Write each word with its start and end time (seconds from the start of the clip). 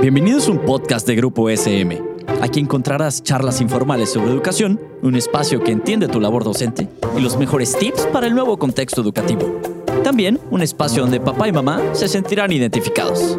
Bienvenidos 0.00 0.48
a 0.48 0.52
un 0.52 0.58
podcast 0.60 1.06
de 1.06 1.14
Grupo 1.14 1.48
SM. 1.48 2.02
Aquí 2.40 2.60
encontrarás 2.60 3.22
charlas 3.22 3.60
informales 3.60 4.10
sobre 4.10 4.30
educación, 4.30 4.80
un 5.02 5.14
espacio 5.14 5.62
que 5.62 5.72
entiende 5.72 6.08
tu 6.08 6.20
labor 6.20 6.44
docente 6.44 6.88
y 7.16 7.20
los 7.20 7.36
mejores 7.36 7.76
tips 7.78 8.06
para 8.06 8.26
el 8.26 8.34
nuevo 8.34 8.58
contexto 8.58 9.00
educativo. 9.00 9.60
También 10.02 10.40
un 10.50 10.62
espacio 10.62 11.02
donde 11.02 11.20
papá 11.20 11.48
y 11.48 11.52
mamá 11.52 11.80
se 11.92 12.08
sentirán 12.08 12.52
identificados. 12.52 13.38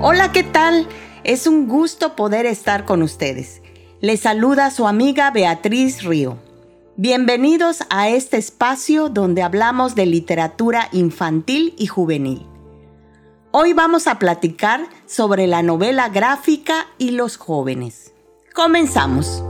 Hola, 0.00 0.32
¿qué 0.32 0.42
tal? 0.42 0.86
Es 1.24 1.46
un 1.46 1.68
gusto 1.68 2.16
poder 2.16 2.46
estar 2.46 2.84
con 2.84 3.02
ustedes. 3.02 3.62
Les 4.00 4.20
saluda 4.20 4.70
su 4.70 4.86
amiga 4.86 5.30
Beatriz 5.30 6.02
Río. 6.02 6.36
Bienvenidos 6.96 7.84
a 7.88 8.10
este 8.10 8.36
espacio 8.36 9.08
donde 9.08 9.42
hablamos 9.42 9.94
de 9.94 10.04
literatura 10.06 10.88
infantil 10.92 11.74
y 11.78 11.86
juvenil. 11.86 12.51
Hoy 13.54 13.74
vamos 13.74 14.06
a 14.06 14.18
platicar 14.18 14.88
sobre 15.04 15.46
la 15.46 15.62
novela 15.62 16.08
gráfica 16.08 16.86
y 16.96 17.10
los 17.10 17.36
jóvenes. 17.36 18.14
Comenzamos. 18.54 19.44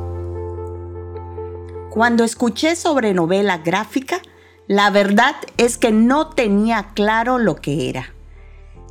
Cuando 1.89 2.25
escuché 2.25 2.75
sobre 2.75 3.15
novela 3.15 3.59
gráfica, 3.59 4.21
la 4.67 4.91
verdad 4.91 5.37
es 5.57 5.79
que 5.79 5.93
no 5.93 6.31
tenía 6.31 6.89
claro 6.95 7.39
lo 7.39 7.55
que 7.55 7.89
era. 7.89 8.13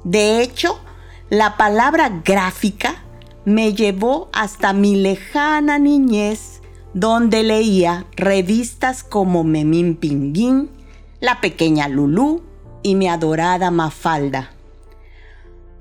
De 0.05 0.41
hecho, 0.41 0.79
la 1.29 1.57
palabra 1.57 2.21
gráfica 2.23 3.03
me 3.43 3.73
llevó 3.73 4.29
hasta 4.31 4.71
mi 4.71 4.95
lejana 4.95 5.77
niñez, 5.77 6.61
donde 6.93 7.43
leía 7.43 8.05
revistas 8.15 9.03
como 9.03 9.43
Memín 9.43 9.97
Pinguín, 9.97 10.69
La 11.19 11.41
Pequeña 11.41 11.89
Lulú 11.89 12.43
y 12.81 12.95
Mi 12.95 13.09
Adorada 13.09 13.71
Mafalda. 13.71 14.51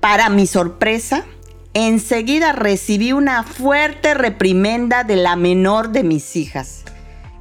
Para 0.01 0.29
mi 0.29 0.47
sorpresa, 0.47 1.25
enseguida 1.75 2.53
recibí 2.53 3.13
una 3.13 3.43
fuerte 3.43 4.15
reprimenda 4.15 5.03
de 5.03 5.15
la 5.15 5.35
menor 5.35 5.89
de 5.89 6.03
mis 6.03 6.35
hijas, 6.35 6.83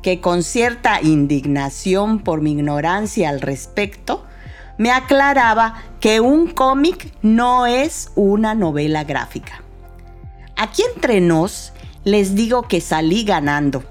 que 0.03 0.21
con 0.21 0.43
cierta 0.43 1.01
indignación 1.01 2.19
por 2.19 2.43
mi 2.43 2.53
ignorancia 2.53 3.31
al 3.31 3.41
respecto, 3.41 4.27
me 4.77 4.91
aclaraba 4.91 5.83
que 6.01 6.21
un 6.21 6.49
cómic 6.49 7.15
no 7.23 7.65
es 7.65 8.12
una 8.15 8.55
novela 8.55 9.05
gráfica. 9.05 9.62
Aquí 10.55 10.83
entre 10.95 11.23
nos 11.23 11.73
les 12.05 12.34
digo 12.34 12.69
que 12.69 12.83
salí 12.83 13.25
ganando, 13.25 13.84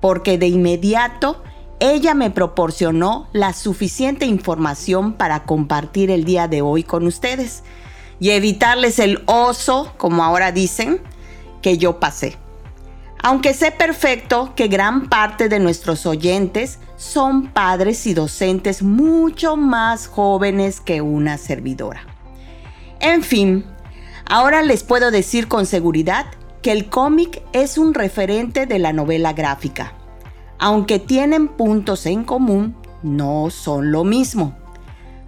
porque 0.00 0.38
de 0.38 0.46
inmediato 0.46 1.42
ella 1.80 2.14
me 2.14 2.30
proporcionó 2.30 3.26
la 3.32 3.52
suficiente 3.52 4.26
información 4.26 5.14
para 5.14 5.42
compartir 5.42 6.12
el 6.12 6.22
día 6.24 6.46
de 6.46 6.62
hoy 6.62 6.84
con 6.84 7.08
ustedes 7.08 7.64
y 8.22 8.30
evitarles 8.30 9.00
el 9.00 9.20
oso, 9.26 9.94
como 9.96 10.22
ahora 10.22 10.52
dicen, 10.52 11.00
que 11.60 11.76
yo 11.76 11.98
pasé. 11.98 12.38
Aunque 13.20 13.52
sé 13.52 13.72
perfecto 13.72 14.52
que 14.54 14.68
gran 14.68 15.08
parte 15.08 15.48
de 15.48 15.58
nuestros 15.58 16.06
oyentes 16.06 16.78
son 16.96 17.48
padres 17.48 18.06
y 18.06 18.14
docentes 18.14 18.80
mucho 18.84 19.56
más 19.56 20.06
jóvenes 20.06 20.80
que 20.80 21.00
una 21.02 21.36
servidora. 21.36 22.06
En 23.00 23.24
fin, 23.24 23.64
ahora 24.30 24.62
les 24.62 24.84
puedo 24.84 25.10
decir 25.10 25.48
con 25.48 25.66
seguridad 25.66 26.26
que 26.62 26.70
el 26.70 26.88
cómic 26.88 27.42
es 27.52 27.76
un 27.76 27.92
referente 27.92 28.66
de 28.66 28.78
la 28.78 28.92
novela 28.92 29.32
gráfica. 29.32 29.94
Aunque 30.60 31.00
tienen 31.00 31.48
puntos 31.48 32.06
en 32.06 32.22
común, 32.22 32.76
no 33.02 33.50
son 33.50 33.90
lo 33.90 34.04
mismo. 34.04 34.61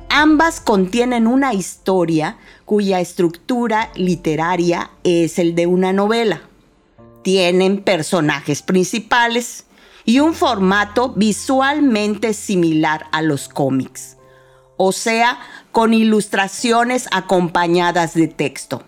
Ambas 0.08 0.60
contienen 0.60 1.27
una 1.27 1.55
historia 1.55 2.38
cuya 2.64 3.00
estructura 3.00 3.91
literaria 3.94 4.91
es 5.02 5.38
el 5.38 5.55
de 5.55 5.66
una 5.66 5.92
novela. 5.92 6.42
Tienen 7.22 7.83
personajes 7.83 8.62
principales 8.62 9.64
y 10.05 10.20
un 10.20 10.34
formato 10.34 11.11
visualmente 11.11 12.34
similar 12.34 13.06
a 13.12 13.23
los 13.23 13.48
cómics, 13.48 14.17
o 14.77 14.92
sea, 14.92 15.39
con 15.73 15.95
ilustraciones 15.95 17.08
acompañadas 17.11 18.14
de 18.14 18.28
texto. 18.28 18.83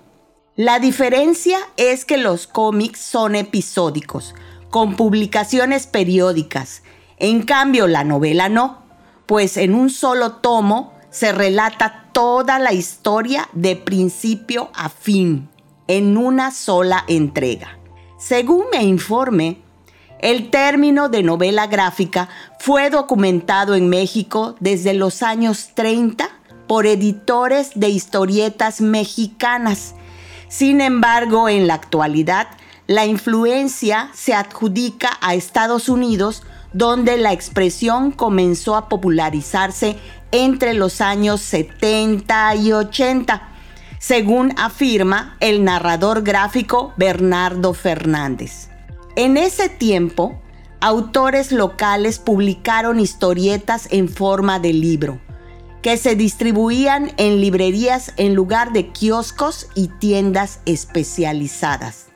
La 0.55 0.79
diferencia 0.79 1.59
es 1.77 2.05
que 2.05 2.19
los 2.19 2.47
cómics 2.47 3.01
son 3.01 3.35
episódicos, 3.35 4.35
con 4.71 4.97
publicaciones 4.97 5.87
periódicas. 5.87 6.83
En 7.19 7.43
cambio, 7.43 7.87
la 7.87 8.05
novela 8.05 8.49
no, 8.49 8.83
pues 9.27 9.57
en 9.57 9.75
un 9.75 9.91
solo 9.91 10.33
tomo 10.33 10.96
se 11.16 11.32
relata 11.32 12.10
toda 12.12 12.59
la 12.59 12.75
historia 12.75 13.49
de 13.54 13.75
principio 13.75 14.71
a 14.75 14.91
fin 14.91 15.49
en 15.88 16.19
una 16.19 16.50
sola 16.50 17.06
entrega. 17.09 17.78
Según 18.19 18.66
me 18.71 18.84
informe, 18.84 19.62
el 20.19 20.50
término 20.50 21.09
de 21.09 21.22
novela 21.22 21.69
gráfica 21.69 22.28
fue 22.59 22.91
documentado 22.91 23.75
en 23.75 23.88
México 23.88 24.56
desde 24.60 24.93
los 24.93 25.22
años 25.22 25.71
30 25.72 26.28
por 26.66 26.84
editores 26.84 27.71
de 27.75 27.88
historietas 27.88 28.83
mexicanas. 28.83 29.94
Sin 30.48 30.83
embargo, 30.83 31.48
en 31.48 31.66
la 31.66 31.75
actualidad, 31.75 32.48
la 32.88 33.06
influencia 33.06 34.10
se 34.12 34.34
adjudica 34.34 35.16
a 35.22 35.34
Estados 35.34 35.88
Unidos, 35.88 36.43
donde 36.75 37.16
la 37.16 37.33
expresión 37.33 38.12
comenzó 38.12 38.77
a 38.77 38.91
popularizarse 38.91 39.97
entre 40.33 40.75
los 40.75 41.01
años 41.01 41.41
70 41.41 42.57
y 42.57 42.73
80, 42.73 43.49
según 43.99 44.53
afirma 44.59 45.37
el 45.41 45.65
narrador 45.65 46.23
gráfico 46.23 46.93
Bernardo 46.97 47.75
Fernández. 47.75 48.69
En 49.17 49.37
ese 49.37 49.69
tiempo, 49.69 50.41
autores 50.81 51.53
locales 51.53 52.19
publicaron 52.19 53.01
historietas 53.01 53.89
en 53.91 54.09
forma 54.09 54.61
de 54.61 54.73
libro, 54.73 55.19
que 55.83 55.97
se 55.97 56.17
distribuían 56.17 57.13
en 57.17 57.41
librerías 57.41 58.13
en 58.17 58.35
lugar 58.35 58.73
de 58.73 58.89
kioscos 58.89 59.69
y 59.75 59.89
tiendas 59.89 60.61
especializadas. 60.67 62.07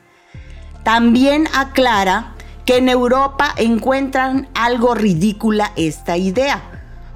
También 0.83 1.47
aclara 1.53 2.35
que 2.65 2.77
en 2.77 2.89
Europa 2.89 3.53
encuentran 3.57 4.47
algo 4.53 4.93
ridícula 4.93 5.71
esta 5.75 6.17
idea, 6.17 6.70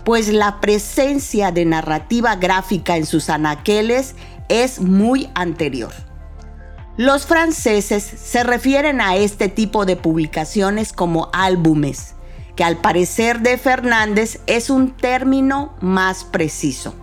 pues 0.06 0.30
la 0.30 0.62
presencia 0.62 1.52
de 1.52 1.66
narrativa 1.66 2.36
gráfica 2.36 2.96
en 2.96 3.08
sus 3.08 3.30
anaqueles 3.30 4.16
es 4.48 4.80
muy 4.80 5.30
anterior. 5.34 5.92
Los 6.96 7.26
franceses 7.26 8.04
se 8.04 8.44
refieren 8.44 9.02
a 9.02 9.18
este 9.18 9.50
tipo 9.50 9.86
de 9.86 9.98
publicaciones 9.98 10.94
como 10.94 11.30
álbumes, 11.34 12.14
que 12.56 12.64
al 12.64 12.78
parecer 12.78 13.42
de 13.42 13.58
Fernández 13.58 14.40
es 14.46 14.70
un 14.70 14.92
término 14.92 15.74
más 15.82 16.24
preciso. 16.24 16.94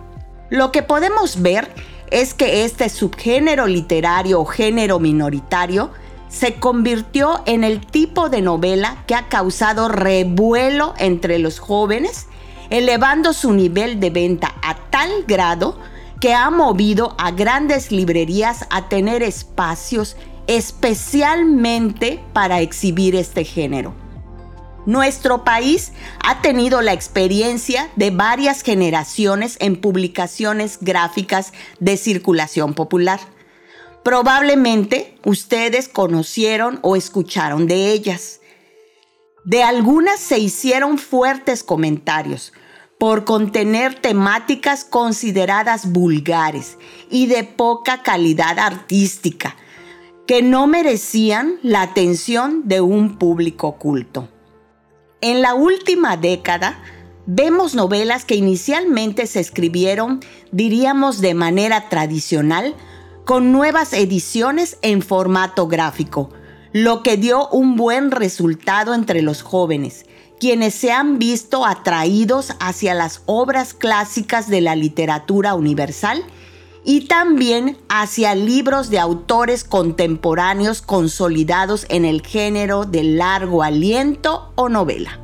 Lo 0.49 0.71
que 0.71 0.81
podemos 0.81 1.41
ver 1.41 1.69
es 2.09 2.33
que 2.33 2.63
este 2.63 2.87
subgénero 2.87 3.67
literario 3.67 4.39
o 4.39 4.45
género 4.45 4.99
minoritario 4.99 5.91
se 6.29 6.55
convirtió 6.55 7.43
en 7.45 7.63
el 7.63 7.85
tipo 7.85 8.29
de 8.29 8.41
novela 8.41 9.03
que 9.07 9.13
ha 9.13 9.27
causado 9.27 9.89
revuelo 9.89 10.93
entre 10.97 11.37
los 11.37 11.59
jóvenes 11.59 12.27
elevando 12.73 13.33
su 13.33 13.53
nivel 13.53 13.99
de 13.99 14.09
venta 14.09 14.55
a 14.63 14.75
tal 14.89 15.25
grado 15.27 15.79
que 16.19 16.33
ha 16.33 16.49
movido 16.49 17.15
a 17.19 17.29
grandes 17.29 17.91
librerías 17.91 18.65
a 18.71 18.89
tener 18.89 19.21
espacios 19.21 20.17
especialmente 20.47 22.19
para 22.33 22.61
exhibir 22.61 23.15
este 23.15 23.45
género. 23.45 23.93
Nuestro 24.87 25.43
país 25.43 25.91
ha 26.25 26.41
tenido 26.41 26.81
la 26.81 26.93
experiencia 26.93 27.91
de 27.95 28.09
varias 28.09 28.63
generaciones 28.63 29.55
en 29.59 29.79
publicaciones 29.79 30.79
gráficas 30.81 31.53
de 31.79 31.95
circulación 31.95 32.73
popular. 32.73 33.19
Probablemente 34.03 35.15
ustedes 35.23 35.87
conocieron 35.87 36.79
o 36.81 36.95
escucharon 36.95 37.67
de 37.67 37.91
ellas. 37.91 38.39
De 39.45 39.61
algunas 39.61 40.19
se 40.19 40.39
hicieron 40.39 40.97
fuertes 40.97 41.63
comentarios, 41.63 42.51
por 43.03 43.25
contener 43.25 43.95
temáticas 43.95 44.85
consideradas 44.85 45.91
vulgares 45.91 46.77
y 47.11 47.27
de 47.27 47.43
poca 47.43 48.01
calidad 48.01 48.57
artística, 48.57 49.57
que 50.25 50.41
no 50.41 50.67
merecían 50.67 51.55
la 51.63 51.81
atención 51.81 52.61
de 52.63 52.79
un 52.79 53.17
público 53.17 53.77
culto. 53.77 54.29
En 55.19 55.41
la 55.41 55.53
última 55.53 56.15
década, 56.15 56.81
vemos 57.25 57.75
novelas 57.75 58.23
que 58.23 58.35
inicialmente 58.35 59.27
se 59.27 59.41
escribieron, 59.41 60.21
diríamos 60.53 61.19
de 61.19 61.33
manera 61.33 61.89
tradicional, 61.89 62.73
con 63.25 63.51
nuevas 63.51 63.91
ediciones 63.91 64.77
en 64.81 65.01
formato 65.01 65.67
gráfico, 65.67 66.29
lo 66.71 67.03
que 67.03 67.17
dio 67.17 67.49
un 67.49 67.75
buen 67.75 68.11
resultado 68.11 68.93
entre 68.93 69.21
los 69.21 69.41
jóvenes 69.41 70.05
quienes 70.43 70.75
se 70.75 70.91
han 70.91 71.19
visto 71.19 71.65
atraídos 71.65 72.51
hacia 72.59 72.93
las 72.93 73.21
obras 73.27 73.73
clásicas 73.73 74.49
de 74.49 74.59
la 74.59 74.75
literatura 74.75 75.53
universal 75.55 76.21
y 76.83 77.07
también 77.07 77.77
hacia 77.87 78.35
libros 78.35 78.89
de 78.89 78.99
autores 78.99 79.63
contemporáneos 79.63 80.81
consolidados 80.81 81.85
en 81.87 82.03
el 82.03 82.21
género 82.21 82.83
de 82.83 83.05
largo 83.05 83.63
aliento 83.63 84.51
o 84.55 84.67
novela. 84.67 85.17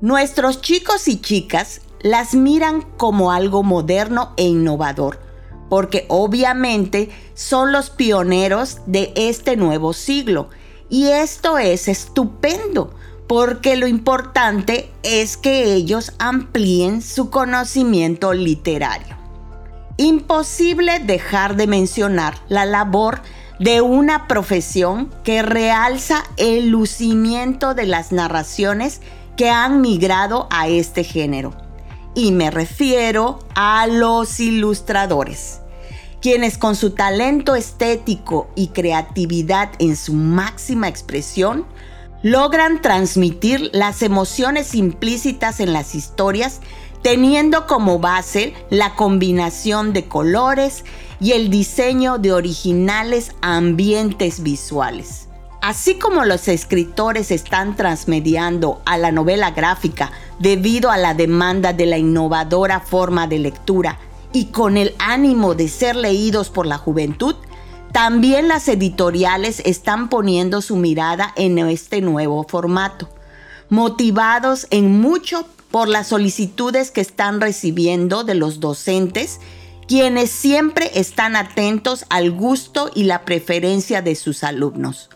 Nuestros 0.00 0.60
chicos 0.60 1.06
y 1.06 1.20
chicas 1.20 1.80
las 2.00 2.34
miran 2.34 2.82
como 2.96 3.30
algo 3.30 3.62
moderno 3.62 4.32
e 4.36 4.42
innovador, 4.42 5.20
porque 5.68 6.04
obviamente 6.08 7.10
son 7.34 7.70
los 7.70 7.90
pioneros 7.90 8.78
de 8.86 9.12
este 9.14 9.56
nuevo 9.56 9.92
siglo. 9.92 10.48
Y 10.90 11.10
esto 11.10 11.58
es 11.58 11.86
estupendo, 11.86 12.92
porque 13.32 13.76
lo 13.76 13.86
importante 13.86 14.90
es 15.02 15.38
que 15.38 15.72
ellos 15.72 16.12
amplíen 16.18 17.00
su 17.00 17.30
conocimiento 17.30 18.34
literario. 18.34 19.16
Imposible 19.96 20.98
dejar 20.98 21.56
de 21.56 21.66
mencionar 21.66 22.34
la 22.48 22.66
labor 22.66 23.22
de 23.58 23.80
una 23.80 24.28
profesión 24.28 25.10
que 25.24 25.40
realza 25.40 26.24
el 26.36 26.68
lucimiento 26.68 27.72
de 27.72 27.86
las 27.86 28.12
narraciones 28.12 29.00
que 29.38 29.48
han 29.48 29.80
migrado 29.80 30.46
a 30.50 30.68
este 30.68 31.02
género. 31.02 31.54
Y 32.14 32.32
me 32.32 32.50
refiero 32.50 33.38
a 33.54 33.86
los 33.86 34.40
ilustradores, 34.40 35.62
quienes 36.20 36.58
con 36.58 36.76
su 36.76 36.90
talento 36.90 37.54
estético 37.54 38.50
y 38.56 38.68
creatividad 38.68 39.70
en 39.78 39.96
su 39.96 40.12
máxima 40.12 40.86
expresión 40.86 41.64
logran 42.22 42.80
transmitir 42.80 43.70
las 43.72 44.02
emociones 44.02 44.74
implícitas 44.74 45.60
en 45.60 45.72
las 45.72 45.94
historias 45.94 46.60
teniendo 47.02 47.66
como 47.66 47.98
base 47.98 48.54
la 48.70 48.94
combinación 48.94 49.92
de 49.92 50.06
colores 50.06 50.84
y 51.20 51.32
el 51.32 51.50
diseño 51.50 52.18
de 52.18 52.32
originales 52.32 53.32
ambientes 53.42 54.42
visuales. 54.42 55.28
Así 55.60 55.96
como 55.96 56.24
los 56.24 56.48
escritores 56.48 57.30
están 57.30 57.76
transmediando 57.76 58.82
a 58.84 58.98
la 58.98 59.12
novela 59.12 59.52
gráfica 59.52 60.10
debido 60.38 60.90
a 60.90 60.96
la 60.96 61.14
demanda 61.14 61.72
de 61.72 61.86
la 61.86 61.98
innovadora 61.98 62.80
forma 62.80 63.26
de 63.28 63.38
lectura 63.38 63.98
y 64.32 64.46
con 64.46 64.76
el 64.76 64.94
ánimo 64.98 65.54
de 65.54 65.68
ser 65.68 65.94
leídos 65.94 66.50
por 66.50 66.66
la 66.66 66.78
juventud, 66.78 67.36
también 67.92 68.48
las 68.48 68.68
editoriales 68.68 69.60
están 69.66 70.08
poniendo 70.08 70.62
su 70.62 70.76
mirada 70.76 71.32
en 71.36 71.58
este 71.58 72.00
nuevo 72.00 72.44
formato, 72.48 73.08
motivados 73.68 74.66
en 74.70 75.00
mucho 75.00 75.46
por 75.70 75.88
las 75.88 76.08
solicitudes 76.08 76.90
que 76.90 77.02
están 77.02 77.40
recibiendo 77.40 78.24
de 78.24 78.34
los 78.34 78.60
docentes, 78.60 79.40
quienes 79.86 80.30
siempre 80.30 80.90
están 80.94 81.36
atentos 81.36 82.06
al 82.08 82.30
gusto 82.30 82.90
y 82.94 83.04
la 83.04 83.26
preferencia 83.26 84.00
de 84.00 84.14
sus 84.14 84.42
alumnos. 84.42 85.10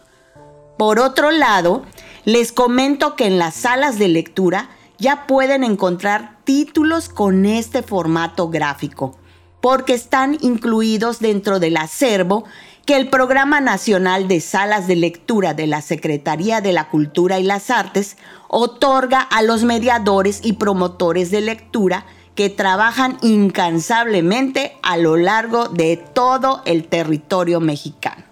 Por 0.77 0.99
otro 0.99 1.31
lado, 1.31 1.83
les 2.27 2.53
comento 2.53 3.17
que 3.17 3.27
en 3.27 3.39
las 3.39 3.55
salas 3.55 3.99
de 3.99 4.09
lectura 4.09 4.69
ya 4.99 5.27
pueden 5.27 5.65
encontrar 5.65 6.37
títulos 6.45 7.09
con 7.09 7.47
este 7.47 7.83
formato 7.83 8.51
gráfico 8.51 9.17
porque 9.67 9.95
están 9.95 10.39
incluidos 10.43 11.19
dentro 11.19 11.59
del 11.59 11.77
acervo 11.77 12.45
que 12.85 12.95
el 12.95 13.09
Programa 13.11 13.61
Nacional 13.61 14.29
de 14.29 14.41
Salas 14.41 14.87
de 14.87 14.95
Lectura 14.95 15.55
de 15.55 15.67
la 15.67 15.83
Secretaría 15.83 16.61
de 16.61 16.73
la 16.73 16.89
Cultura 16.89 17.41
y 17.41 17.43
las 17.43 17.69
Artes 17.71 18.17
otorga 18.47 19.21
a 19.23 19.43
los 19.43 19.65
mediadores 19.65 20.39
y 20.45 20.53
promotores 20.53 21.33
de 21.33 21.41
lectura 21.41 22.07
que 22.37 22.49
trabajan 22.49 23.19
incansablemente 23.23 24.77
a 24.85 24.99
lo 24.99 25.17
largo 25.17 25.67
de 25.67 25.97
todo 25.97 26.63
el 26.65 26.87
territorio 26.87 27.59
mexicano. 27.59 28.23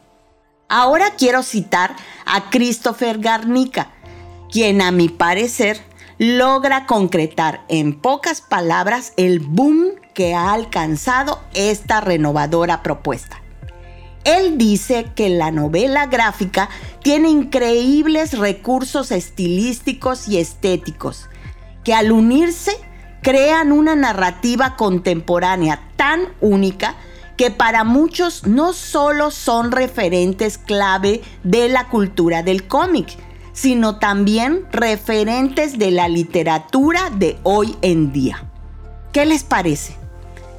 Ahora 0.69 1.15
quiero 1.19 1.43
citar 1.43 1.97
a 2.27 2.49
Christopher 2.49 3.19
Garnica, 3.19 3.91
quien 4.53 4.81
a 4.81 4.93
mi 4.93 5.09
parecer 5.09 5.81
logra 6.19 6.87
concretar 6.87 7.65
en 7.69 8.01
pocas 8.01 8.41
palabras 8.41 9.13
el 9.17 9.41
boom 9.41 9.93
que 10.15 10.35
ha 10.35 10.53
alcanzado 10.53 11.41
esta 11.55 12.01
renovadora 12.01 12.83
propuesta. 12.83 13.41
Él 14.25 14.57
dice 14.57 15.07
que 15.15 15.29
la 15.29 15.51
novela 15.51 16.07
gráfica 16.07 16.71
tiene 17.03 17.29
increíbles 17.29 18.39
recursos 18.39 19.11
estilísticos 19.13 20.29
y 20.29 20.39
estéticos, 20.39 21.29
que 21.83 21.95
al 21.95 22.11
unirse 22.11 22.73
crean 23.21 23.73
una 23.73 23.95
narrativa 23.95 24.77
contemporánea 24.77 25.81
tan 25.97 26.29
única 26.41 26.95
que 27.37 27.51
para 27.51 27.85
muchos 27.85 28.47
no 28.47 28.73
solo 28.73 29.31
son 29.31 29.73
referentes 29.73 30.57
clave 30.57 31.23
de 31.43 31.69
la 31.69 31.89
cultura 31.89 32.43
del 32.43 32.67
cómic, 32.67 33.19
sino 33.55 33.97
también 33.99 34.67
referentes 34.73 35.79
de 35.79 35.93
la 35.93 36.09
literatura 36.09 37.09
de 37.11 37.39
hoy 37.45 37.75
en 37.81 38.13
día. 38.13 38.45
¿Qué 39.13 39.25
les 39.25 39.45
parece? 39.45 39.97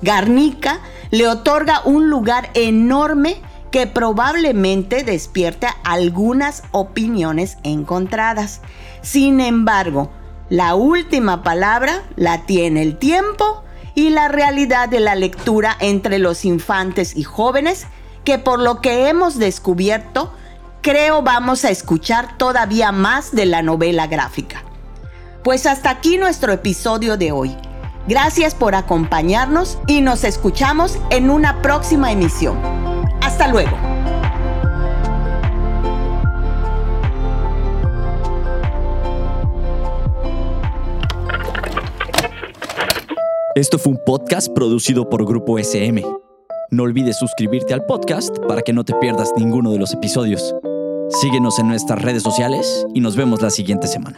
Garnica 0.01 0.79
le 1.11 1.27
otorga 1.27 1.81
un 1.83 2.09
lugar 2.09 2.49
enorme 2.53 3.35
que 3.69 3.85
probablemente 3.85 5.03
despierte 5.03 5.67
algunas 5.83 6.63
opiniones 6.71 7.57
encontradas. 7.63 8.61
Sin 9.01 9.41
embargo, 9.41 10.09
la 10.49 10.75
última 10.75 11.43
palabra 11.43 12.03
la 12.15 12.45
tiene 12.45 12.81
el 12.81 12.97
tiempo 12.97 13.63
y 13.93 14.09
la 14.09 14.29
realidad 14.29 14.87
de 14.87 15.01
la 15.01 15.15
lectura 15.15 15.75
entre 15.81 16.19
los 16.19 16.45
infantes 16.45 17.15
y 17.17 17.23
jóvenes, 17.23 17.87
que 18.23 18.39
por 18.39 18.59
lo 18.59 18.79
que 18.79 19.09
hemos 19.09 19.37
descubierto, 19.37 20.31
creo 20.85 21.23
vamos 21.23 21.65
a 21.65 21.71
escuchar 21.71 22.37
todavía 22.37 22.91
más 22.91 23.31
de 23.31 23.47
la 23.47 23.63
novela 23.63 24.05
gráfica. 24.05 24.63
Pues 25.43 25.65
hasta 25.65 25.89
aquí 25.89 26.19
nuestro 26.19 26.53
episodio 26.53 27.17
de 27.17 27.31
hoy. 27.31 27.57
Gracias 28.07 28.53
por 28.53 28.75
acompañarnos 28.75 29.79
y 29.87 30.01
nos 30.01 30.23
escuchamos 30.23 30.99
en 31.09 31.31
una 31.31 31.63
próxima 31.63 32.11
emisión. 32.11 32.59
Hasta 33.19 33.47
luego. 33.47 33.75
Esto 43.55 43.79
fue 43.79 43.93
un 43.93 43.99
podcast 44.05 44.53
producido 44.53 45.09
por 45.09 45.25
Grupo 45.25 45.57
SM. 45.57 46.05
No 46.69 46.83
olvides 46.83 47.17
suscribirte 47.17 47.73
al 47.73 47.85
podcast 47.85 48.37
para 48.47 48.61
que 48.61 48.73
no 48.73 48.83
te 48.83 48.93
pierdas 48.95 49.31
ninguno 49.35 49.71
de 49.71 49.79
los 49.79 49.93
episodios. 49.93 50.53
Síguenos 51.09 51.59
en 51.59 51.67
nuestras 51.67 52.01
redes 52.01 52.23
sociales 52.23 52.85
y 52.93 52.99
nos 52.99 53.15
vemos 53.15 53.41
la 53.41 53.49
siguiente 53.49 53.87
semana. 53.87 54.17